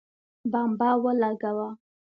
بمبه 0.51 0.89
ولګوه 1.03 1.69